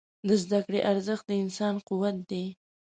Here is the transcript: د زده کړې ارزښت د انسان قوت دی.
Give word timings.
د 0.27 0.29
زده 0.43 0.59
کړې 0.65 0.79
ارزښت 0.91 1.25
د 1.27 1.31
انسان 1.43 1.75
قوت 1.87 2.15
دی. 2.29 2.45